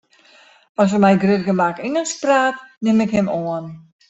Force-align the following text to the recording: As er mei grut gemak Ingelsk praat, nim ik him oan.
As 0.83 0.91
er 0.95 1.01
mei 1.03 1.13
grut 1.23 1.45
gemak 1.49 1.83
Ingelsk 1.87 2.17
praat, 2.23 2.55
nim 2.85 3.03
ik 3.05 3.11
him 3.17 3.27
oan. 3.39 3.65